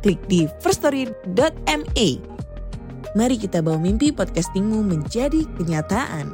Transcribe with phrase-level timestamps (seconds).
[0.00, 2.08] klik di firststory.me.
[3.10, 6.30] Mari kita bawa mimpi podcastingmu menjadi kenyataan.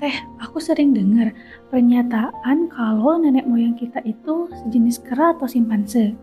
[0.00, 1.36] Teh, aku sering dengar
[1.68, 6.16] pernyataan kalau nenek moyang kita itu sejenis kera atau simpanse.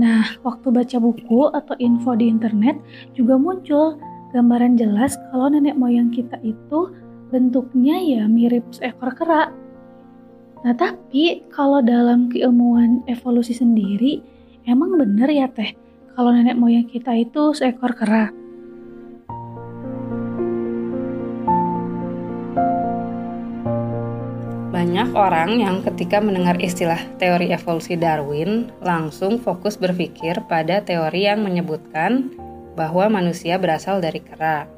[0.00, 2.76] Nah, waktu baca buku atau info di internet
[3.16, 4.00] juga muncul
[4.34, 6.90] gambaran jelas kalau nenek moyang kita itu
[7.30, 9.50] bentuknya ya mirip seekor kera.
[10.62, 14.18] Nah, tapi kalau dalam keilmuan evolusi sendiri,
[14.66, 15.74] emang bener ya teh
[16.16, 18.32] kalau nenek moyang kita itu seekor kera?
[24.76, 31.44] Banyak orang yang ketika mendengar istilah teori evolusi Darwin langsung fokus berpikir pada teori yang
[31.44, 32.32] menyebutkan
[32.76, 34.68] bahwa manusia berasal dari kera.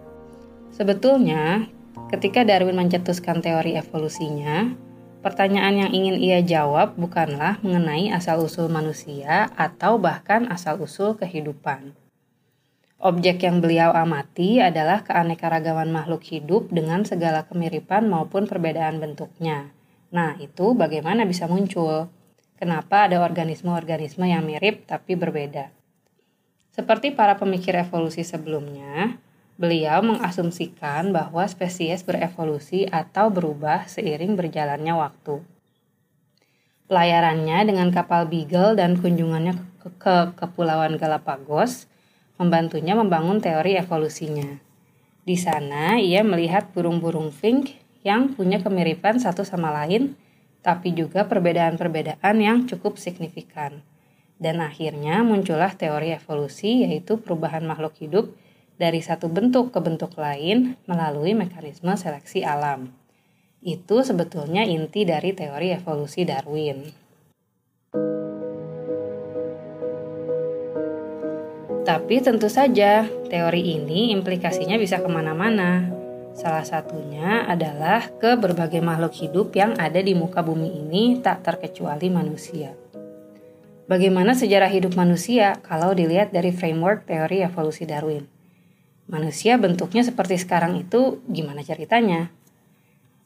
[0.71, 1.67] Sebetulnya,
[2.15, 4.73] ketika Darwin mencetuskan teori evolusinya,
[5.21, 11.99] pertanyaan yang ingin ia jawab bukanlah mengenai asal-usul manusia atau bahkan asal-usul kehidupan.
[12.99, 19.71] Objek yang beliau amati adalah keanekaragaman makhluk hidup dengan segala kemiripan maupun perbedaan bentuknya.
[20.11, 22.11] Nah, itu bagaimana bisa muncul?
[22.59, 25.78] Kenapa ada organisme-organisme yang mirip tapi berbeda?
[26.79, 29.19] Seperti para pemikir evolusi sebelumnya,
[29.59, 35.43] beliau mengasumsikan bahwa spesies berevolusi atau berubah seiring berjalannya waktu.
[36.87, 41.91] Pelayarannya dengan kapal Beagle dan kunjungannya ke, ke Kepulauan Galapagos
[42.39, 44.63] membantunya membangun teori evolusinya.
[45.27, 47.75] Di sana, ia melihat burung-burung fink
[48.07, 50.15] yang punya kemiripan satu sama lain,
[50.63, 53.83] tapi juga perbedaan-perbedaan yang cukup signifikan.
[54.39, 58.31] Dan akhirnya muncullah teori evolusi, yaitu perubahan makhluk hidup
[58.79, 62.95] dari satu bentuk ke bentuk lain melalui mekanisme seleksi alam.
[63.59, 66.87] Itu sebetulnya inti dari teori evolusi Darwin.
[71.83, 75.91] Tapi tentu saja, teori ini implikasinya bisa ke mana-mana.
[76.39, 82.13] Salah satunya adalah ke berbagai makhluk hidup yang ada di muka bumi ini tak terkecuali
[82.13, 82.71] manusia.
[83.89, 88.29] Bagaimana sejarah hidup manusia kalau dilihat dari framework teori evolusi Darwin?
[89.09, 92.29] Manusia bentuknya seperti sekarang itu gimana ceritanya?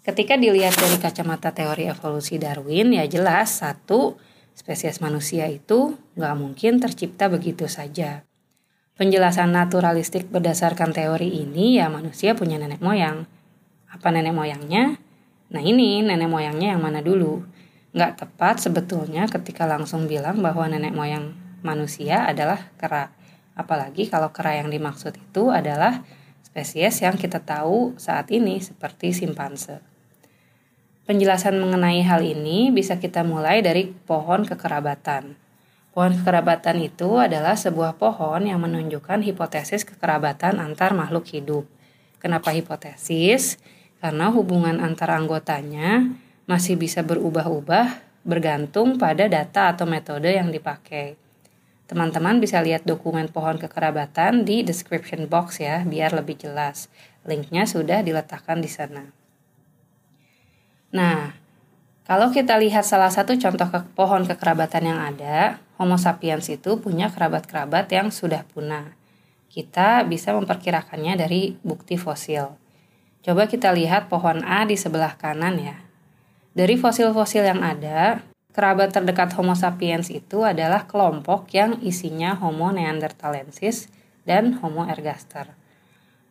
[0.07, 4.15] Ketika dilihat dari kacamata teori evolusi Darwin, ya jelas satu,
[4.55, 8.23] spesies manusia itu nggak mungkin tercipta begitu saja.
[8.95, 13.27] Penjelasan naturalistik berdasarkan teori ini ya manusia punya nenek moyang.
[13.91, 14.95] Apa nenek moyangnya?
[15.51, 17.43] Nah ini nenek moyangnya yang mana dulu?
[17.93, 23.13] Nggak tepat sebetulnya ketika langsung bilang bahwa nenek moyang manusia adalah kera.
[23.53, 26.01] Apalagi kalau kera yang dimaksud itu adalah
[26.41, 29.85] spesies yang kita tahu saat ini seperti simpanse.
[31.05, 35.37] Penjelasan mengenai hal ini bisa kita mulai dari pohon kekerabatan.
[35.93, 41.69] Pohon kekerabatan itu adalah sebuah pohon yang menunjukkan hipotesis kekerabatan antar makhluk hidup.
[42.17, 43.61] Kenapa hipotesis?
[44.01, 46.17] Karena hubungan antar anggotanya
[46.47, 51.19] masih bisa berubah-ubah bergantung pada data atau metode yang dipakai.
[51.91, 56.89] Teman-teman bisa lihat dokumen pohon kekerabatan di description box ya, biar lebih jelas.
[57.29, 59.13] Linknya sudah diletakkan di sana.
[60.95, 61.37] Nah,
[62.09, 67.11] kalau kita lihat salah satu contoh ke pohon kekerabatan yang ada, Homo sapiens itu punya
[67.13, 68.95] kerabat-kerabat yang sudah punah.
[69.53, 72.57] Kita bisa memperkirakannya dari bukti fosil.
[73.21, 75.92] Coba kita lihat pohon A di sebelah kanan ya.
[76.53, 78.21] Dari fosil-fosil yang ada,
[78.53, 83.89] kerabat terdekat Homo sapiens itu adalah kelompok yang isinya Homo neanderthalensis
[84.29, 85.57] dan Homo ergaster.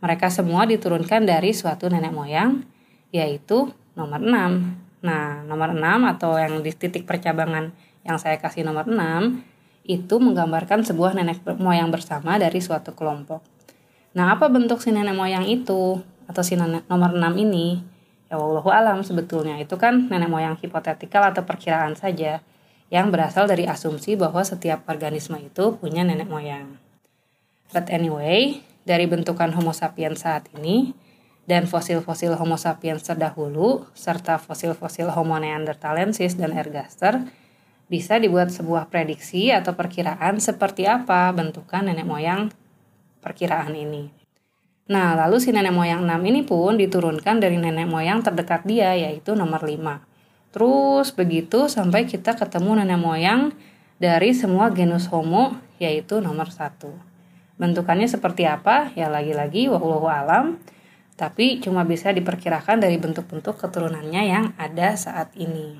[0.01, 2.65] Mereka semua diturunkan dari suatu nenek moyang,
[3.13, 5.81] yaitu nomor 6 Nah, nomor 6
[6.18, 7.73] atau yang di titik percabangan
[8.06, 9.41] yang saya kasih nomor 6
[9.81, 13.41] itu menggambarkan sebuah nenek moyang bersama dari suatu kelompok.
[14.13, 15.97] Nah, apa bentuk si nenek moyang itu
[16.29, 17.81] atau si nomor 6 ini?
[18.31, 22.39] Ya Allah alam sebetulnya itu kan nenek moyang hipotetikal atau perkiraan saja
[22.88, 26.80] yang berasal dari asumsi bahwa setiap organisme itu punya nenek moyang.
[27.75, 30.95] But anyway, dari bentukan Homo sapiens saat ini
[31.44, 37.28] dan fosil-fosil Homo sapiens terdahulu serta fosil-fosil Homo neanderthalensis dan ergaster
[37.92, 42.48] bisa dibuat sebuah prediksi atau perkiraan seperti apa bentukan nenek moyang
[43.19, 44.20] perkiraan ini.
[44.91, 49.39] Nah, lalu si nenek moyang 6 ini pun diturunkan dari nenek moyang terdekat dia yaitu
[49.39, 50.03] nomor 5.
[50.51, 53.55] Terus begitu sampai kita ketemu nenek moyang
[54.03, 56.91] dari semua genus Homo yaitu nomor 1.
[57.55, 58.91] Bentukannya seperti apa?
[58.99, 60.59] Ya lagi-lagi wallahu alam
[61.15, 65.77] tapi cuma bisa diperkirakan dari bentuk-bentuk keturunannya yang ada saat ini.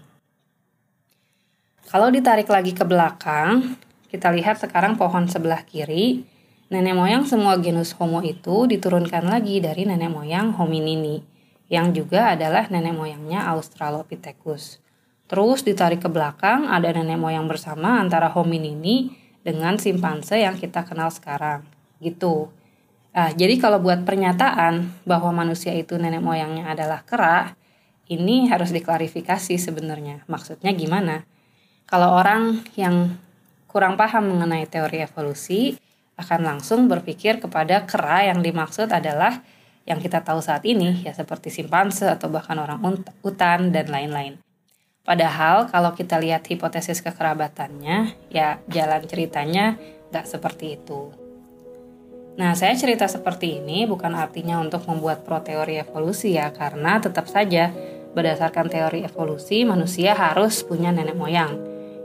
[1.90, 3.76] Kalau ditarik lagi ke belakang,
[4.14, 6.24] kita lihat sekarang pohon sebelah kiri,
[6.72, 11.20] nenek moyang semua genus Homo itu diturunkan lagi dari nenek moyang hominini,
[11.68, 14.80] yang juga adalah nenek moyangnya Australopithecus.
[15.28, 19.12] Terus ditarik ke belakang, ada nenek moyang bersama antara hominini
[19.44, 21.68] dengan simpanse yang kita kenal sekarang.
[22.00, 22.48] Gitu.
[23.12, 27.52] Nah, jadi kalau buat pernyataan bahwa manusia itu nenek moyangnya adalah kera,
[28.08, 30.24] ini harus diklarifikasi sebenarnya.
[30.32, 31.28] Maksudnya gimana?
[31.84, 33.20] Kalau orang yang
[33.68, 35.76] kurang paham mengenai teori evolusi
[36.20, 39.44] akan langsung berpikir kepada kera yang dimaksud adalah
[39.86, 42.80] yang kita tahu saat ini ya seperti simpanse atau bahkan orang
[43.26, 44.38] hutan dan lain-lain.
[45.02, 49.82] Padahal kalau kita lihat hipotesis kekerabatannya ya jalan ceritanya
[50.14, 51.10] nggak seperti itu.
[52.38, 57.28] Nah, saya cerita seperti ini bukan artinya untuk membuat pro teori evolusi ya, karena tetap
[57.28, 57.76] saja
[58.16, 61.60] berdasarkan teori evolusi manusia harus punya nenek moyang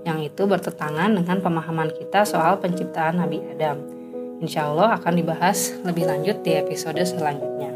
[0.06, 3.95] yang itu bertentangan dengan pemahaman kita soal penciptaan Nabi Adam.
[4.36, 7.72] Insya Allah akan dibahas lebih lanjut di episode selanjutnya.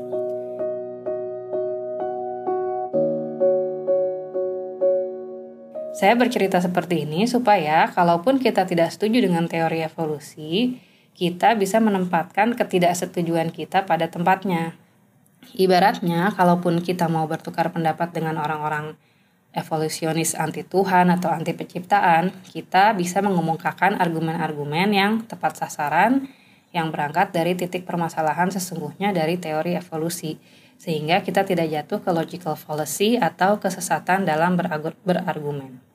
[5.97, 10.77] Saya bercerita seperti ini supaya kalaupun kita tidak setuju dengan teori evolusi,
[11.17, 14.77] kita bisa menempatkan ketidaksetujuan kita pada tempatnya.
[15.57, 19.01] Ibaratnya, kalaupun kita mau bertukar pendapat dengan orang-orang
[19.57, 26.29] evolusionis anti Tuhan atau anti penciptaan, kita bisa mengemukakan argumen-argumen yang tepat sasaran
[26.71, 30.39] yang berangkat dari titik permasalahan sesungguhnya dari teori evolusi,
[30.81, 34.57] sehingga kita tidak jatuh ke logical fallacy atau kesesatan dalam
[35.05, 35.91] berargumen.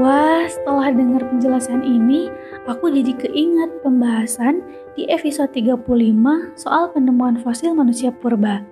[0.00, 2.26] Wah, setelah dengar penjelasan ini,
[2.66, 4.64] aku jadi keingat pembahasan
[4.98, 5.78] di episode 35
[6.58, 8.66] soal penemuan fosil manusia purba.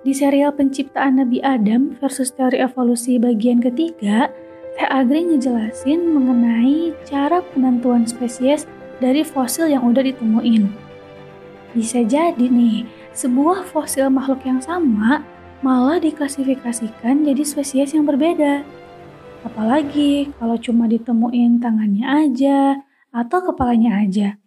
[0.00, 4.32] Di serial penciptaan Nabi Adam versus teori evolusi bagian ketiga,
[4.80, 8.64] Teh Agri ngejelasin mengenai cara penentuan spesies
[8.96, 10.72] dari fosil yang udah ditemuin.
[11.76, 15.20] Bisa jadi nih, sebuah fosil makhluk yang sama
[15.60, 18.64] malah diklasifikasikan jadi spesies yang berbeda.
[19.44, 22.80] Apalagi kalau cuma ditemuin tangannya aja
[23.12, 24.40] atau kepalanya aja.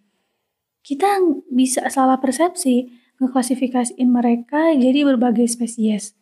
[0.81, 1.21] Kita
[1.53, 2.89] bisa salah persepsi
[3.21, 6.17] ngeklasifikasiin mereka jadi berbagai spesies.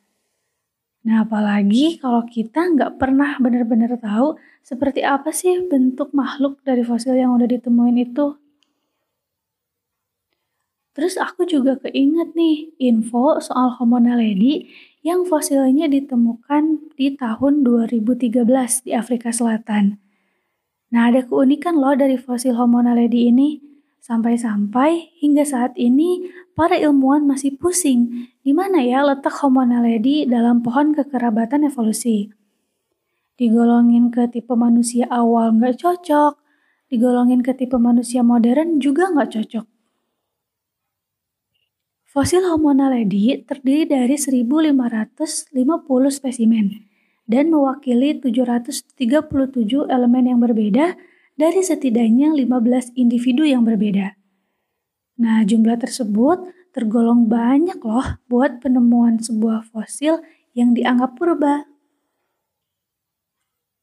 [1.01, 7.17] Nah, apalagi kalau kita nggak pernah benar-benar tahu seperti apa sih bentuk makhluk dari fosil
[7.17, 8.37] yang udah ditemuin itu.
[10.91, 14.69] Terus aku juga keinget nih info soal Homo naledi
[15.01, 18.45] yang fosilnya ditemukan di tahun 2013
[18.85, 19.97] di Afrika Selatan.
[20.91, 23.70] Nah, ada keunikan loh dari fosil Homo naledi ini.
[24.01, 26.25] Sampai-sampai hingga saat ini
[26.57, 32.33] para ilmuwan masih pusing di mana ya letak Homo naledi dalam pohon kekerabatan evolusi.
[33.37, 36.33] Digolongin ke tipe manusia awal nggak cocok,
[36.89, 39.65] digolongin ke tipe manusia modern juga nggak cocok.
[42.09, 45.53] Fosil Homo naledi terdiri dari 1550
[46.09, 46.89] spesimen
[47.29, 48.97] dan mewakili 737
[49.93, 50.97] elemen yang berbeda
[51.41, 54.13] dari setidaknya 15 individu yang berbeda.
[55.17, 60.21] Nah, jumlah tersebut tergolong banyak loh buat penemuan sebuah fosil
[60.53, 61.65] yang dianggap purba.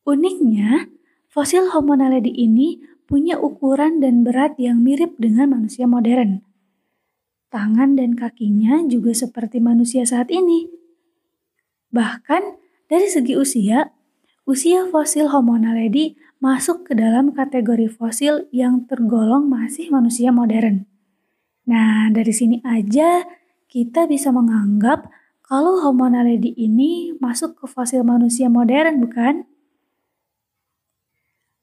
[0.06, 0.86] Uniknya,
[1.26, 2.78] fosil Homo naledi ini
[3.10, 6.46] punya ukuran dan berat yang mirip dengan manusia modern
[7.48, 10.68] tangan dan kakinya juga seperti manusia saat ini.
[11.88, 12.42] Bahkan
[12.88, 13.92] dari segi usia,
[14.44, 20.86] usia fosil Homo naledi masuk ke dalam kategori fosil yang tergolong masih manusia modern.
[21.66, 23.26] Nah, dari sini aja
[23.68, 25.10] kita bisa menganggap
[25.42, 29.48] kalau Homo naledi ini masuk ke fosil manusia modern, bukan?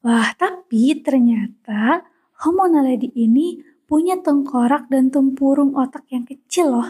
[0.05, 2.05] Wah, tapi ternyata
[2.45, 6.89] Homo naledi ini punya tengkorak dan tempurung otak yang kecil loh.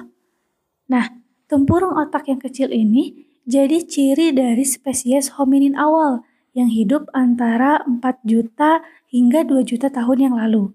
[0.87, 1.11] Nah,
[1.45, 8.01] tempurung otak yang kecil ini jadi ciri dari spesies hominin awal yang hidup antara 4
[8.23, 8.79] juta
[9.11, 10.71] hingga 2 juta tahun yang lalu.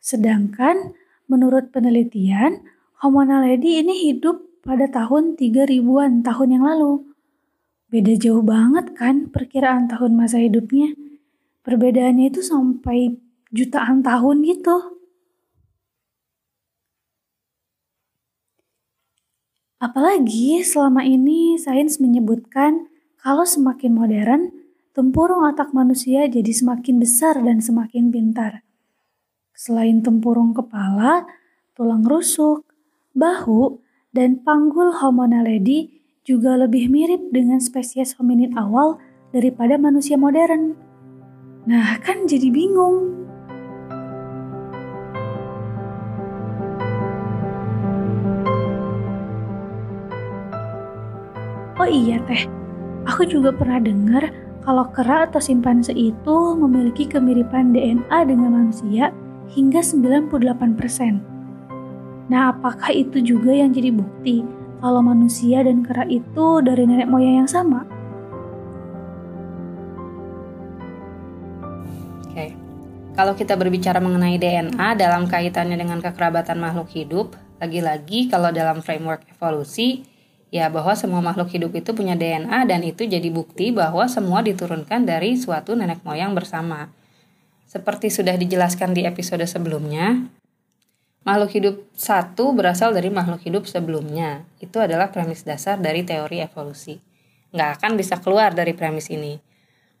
[0.00, 0.96] Sedangkan
[1.28, 2.64] menurut penelitian,
[3.04, 7.04] Homo naledi ini hidup pada tahun 3000-an tahun yang lalu.
[7.92, 10.96] Beda jauh banget kan perkiraan tahun masa hidupnya.
[11.62, 13.16] Perbedaannya itu sampai
[13.52, 14.98] jutaan tahun gitu.
[19.78, 22.90] Apalagi selama ini sains menyebutkan
[23.28, 24.42] kalau semakin modern,
[24.96, 28.64] tempurung otak manusia jadi semakin besar dan semakin pintar.
[29.52, 31.28] Selain tempurung kepala,
[31.76, 32.64] tulang rusuk,
[33.12, 33.84] bahu,
[34.16, 38.96] dan panggul Homo naledi juga lebih mirip dengan spesies hominid awal
[39.36, 40.72] daripada manusia modern.
[41.68, 43.28] Nah, kan jadi bingung.
[51.76, 52.57] Oh iya teh,
[53.08, 54.28] aku juga pernah dengar
[54.68, 59.16] kalau kera atau simpanse itu memiliki kemiripan DNA dengan manusia
[59.48, 60.28] hingga 98%.
[62.28, 64.44] Nah, apakah itu juga yang jadi bukti
[64.84, 67.88] kalau manusia dan kera itu dari nenek moyang yang sama?
[72.28, 72.52] Oke.
[73.16, 79.24] Kalau kita berbicara mengenai DNA dalam kaitannya dengan kekerabatan makhluk hidup, lagi-lagi kalau dalam framework
[79.32, 80.04] evolusi,
[80.48, 85.04] ya bahwa semua makhluk hidup itu punya DNA dan itu jadi bukti bahwa semua diturunkan
[85.04, 86.88] dari suatu nenek moyang bersama.
[87.68, 90.24] Seperti sudah dijelaskan di episode sebelumnya,
[91.28, 94.48] makhluk hidup satu berasal dari makhluk hidup sebelumnya.
[94.56, 96.96] Itu adalah premis dasar dari teori evolusi.
[97.52, 99.36] Nggak akan bisa keluar dari premis ini.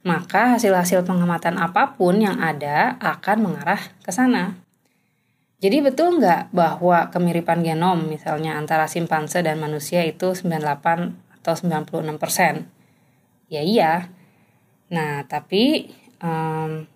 [0.08, 4.67] Maka hasil-hasil pengamatan apa pun yang ada akan mengarah ke sana.
[5.58, 12.14] Jadi betul nggak bahwa kemiripan genom misalnya antara simpanse dan manusia itu 98 atau 96
[12.14, 12.70] persen?
[13.50, 14.06] Ya iya.
[14.94, 15.90] Nah tapi
[16.22, 16.86] um,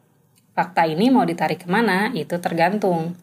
[0.54, 3.18] fakta ini mau ditarik ke mana itu tergantung.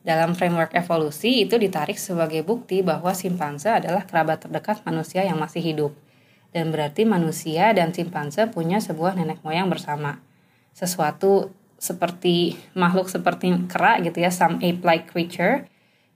[0.00, 5.60] Dalam framework evolusi itu ditarik sebagai bukti bahwa simpanse adalah kerabat terdekat manusia yang masih
[5.60, 5.92] hidup.
[6.48, 10.24] Dan berarti manusia dan simpanse punya sebuah nenek moyang bersama.
[10.72, 15.64] Sesuatu seperti makhluk seperti kera gitu ya, some ape-like creature,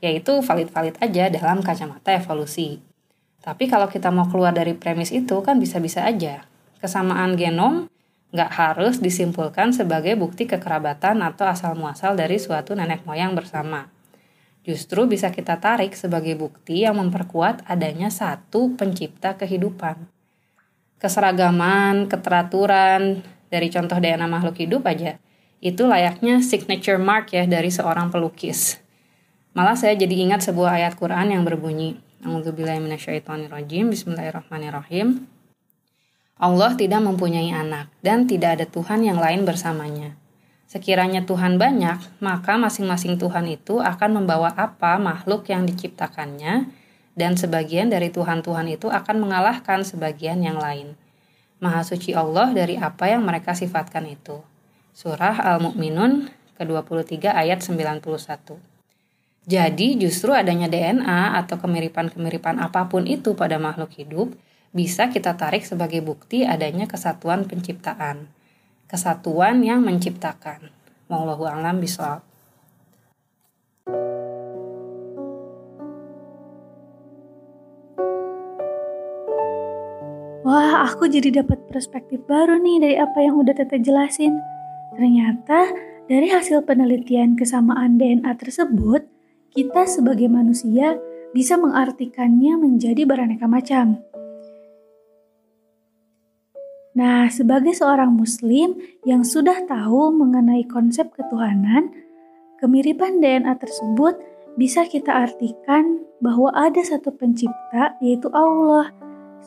[0.02, 2.83] yaitu valid-valid aja dalam kacamata evolusi.
[3.42, 6.47] Tapi kalau kita mau keluar dari premis itu kan bisa-bisa aja.
[6.83, 7.87] Kesamaan genom
[8.35, 13.87] nggak harus disimpulkan sebagai bukti kekerabatan atau asal-muasal dari suatu nenek moyang bersama.
[14.62, 20.07] Justru bisa kita tarik sebagai bukti yang memperkuat adanya satu pencipta kehidupan.
[21.02, 25.19] Keseragaman, keteraturan, dari contoh DNA makhluk hidup aja–
[25.62, 28.83] itu layaknya signature mark ya dari seorang pelukis.
[29.54, 32.02] Malah saya jadi ingat sebuah ayat Quran yang berbunyi,
[33.95, 35.31] Bismillahirrahmanirrahim.
[36.42, 40.19] Allah tidak mempunyai anak dan tidak ada Tuhan yang lain bersamanya.
[40.66, 46.66] Sekiranya Tuhan banyak, maka masing-masing Tuhan itu akan membawa apa makhluk yang diciptakannya,
[47.14, 50.99] dan sebagian dari Tuhan-Tuhan itu akan mengalahkan sebagian yang lain.
[51.62, 54.42] Maha suci Allah dari apa yang mereka sifatkan itu.
[54.93, 56.29] Surah Al-Mu'minun
[56.61, 58.05] ke-23 ayat 91.
[59.49, 64.37] Jadi justru adanya DNA atau kemiripan-kemiripan apa pun itu pada makhluk hidup
[64.77, 68.29] bisa kita tarik sebagai bukti adanya kesatuan penciptaan.
[68.85, 70.69] Kesatuan yang menciptakan.
[71.09, 72.21] Wallahu a'lam bishawab.
[80.45, 84.53] Wah, aku jadi dapat perspektif baru nih dari apa yang udah Tete jelasin.
[84.97, 85.73] Ternyata
[86.11, 89.07] dari hasil penelitian kesamaan DNA tersebut,
[89.53, 91.01] kita sebagai manusia
[91.33, 94.01] bisa mengartikannya menjadi beraneka macam.
[96.93, 98.77] Nah, sebagai seorang Muslim
[99.09, 101.89] yang sudah tahu mengenai konsep ketuhanan,
[102.61, 104.21] kemiripan DNA tersebut
[104.61, 108.93] bisa kita artikan bahwa ada satu pencipta, yaitu Allah,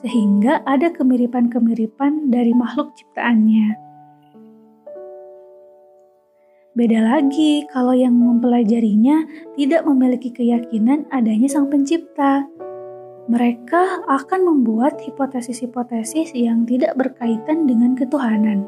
[0.01, 3.84] sehingga ada kemiripan-kemiripan dari makhluk ciptaannya.
[6.75, 9.23] Beda lagi kalau yang mempelajarinya
[9.55, 12.51] tidak memiliki keyakinan adanya Sang Pencipta.
[13.31, 18.67] Mereka akan membuat hipotesis-hipotesis yang tidak berkaitan dengan ketuhanan.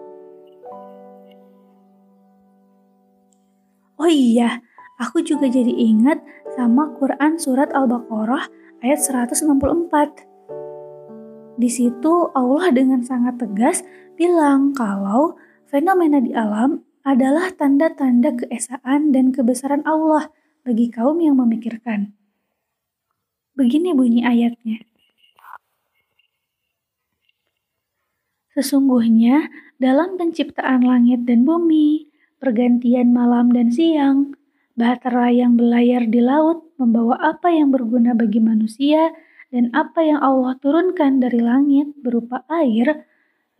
[3.99, 4.63] Oh iya,
[5.03, 6.23] aku juga jadi ingat
[6.55, 8.47] sama Quran Surat Al-Baqarah
[8.87, 11.59] ayat 164.
[11.59, 13.83] Di situ Allah dengan sangat tegas
[14.15, 15.35] bilang kalau
[15.67, 20.27] fenomena di alam adalah tanda-tanda keesaan dan kebesaran Allah
[20.67, 22.11] bagi kaum yang memikirkan.
[23.55, 24.83] Begini bunyi ayatnya.
[28.51, 29.47] Sesungguhnya,
[29.79, 32.11] dalam penciptaan langit dan bumi,
[32.43, 34.35] pergantian malam dan siang,
[34.75, 39.15] bahtera yang berlayar di laut membawa apa yang berguna bagi manusia
[39.47, 43.07] dan apa yang Allah turunkan dari langit berupa air,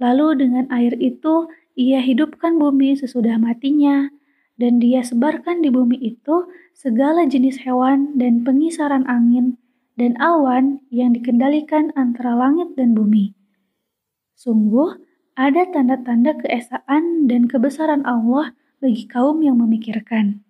[0.04, 1.48] lalu dengan air itu
[1.78, 4.10] ia hidupkan bumi sesudah matinya,
[4.58, 9.62] dan dia sebarkan di bumi itu segala jenis hewan dan pengisaran angin
[9.94, 13.38] dan awan yang dikendalikan antara langit dan bumi.
[14.34, 14.98] Sungguh,
[15.38, 20.42] ada tanda-tanda keesaan dan kebesaran Allah bagi kaum yang memikirkan.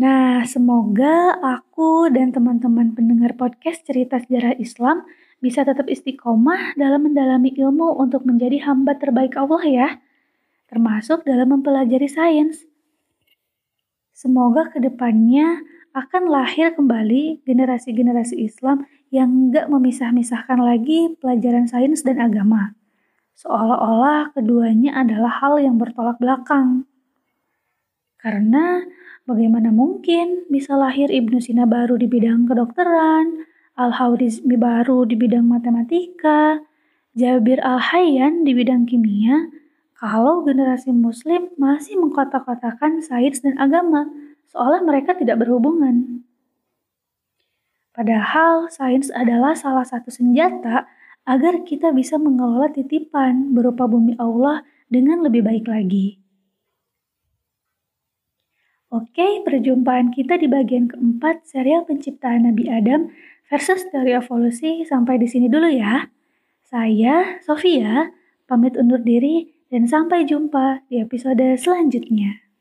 [0.00, 5.06] Nah, semoga aku dan teman-teman pendengar podcast cerita sejarah Islam
[5.42, 9.88] bisa tetap istiqomah dalam mendalami ilmu untuk menjadi hamba terbaik Allah ya,
[10.70, 12.62] termasuk dalam mempelajari sains.
[14.14, 22.22] Semoga ke depannya akan lahir kembali generasi-generasi Islam yang nggak memisah-misahkan lagi pelajaran sains dan
[22.22, 22.78] agama.
[23.36, 26.86] Seolah-olah keduanya adalah hal yang bertolak belakang.
[28.16, 28.86] Karena
[29.26, 36.60] bagaimana mungkin bisa lahir Ibnu Sina baru di bidang kedokteran, Al-Hawrizmi baru di bidang matematika,
[37.16, 39.48] Jabir Al-Hayyan di bidang kimia,
[39.96, 44.10] kalau generasi muslim masih mengkotak-kotakan sains dan agama,
[44.52, 46.26] seolah mereka tidak berhubungan.
[47.96, 50.88] Padahal sains adalah salah satu senjata
[51.28, 56.20] agar kita bisa mengelola titipan berupa bumi Allah dengan lebih baik lagi.
[58.92, 63.08] Oke, perjumpaan kita di bagian keempat serial penciptaan Nabi Adam
[63.52, 66.08] versus teori evolusi sampai di sini dulu ya.
[66.64, 68.08] Saya, Sofia,
[68.48, 72.51] pamit undur diri dan sampai jumpa di episode selanjutnya.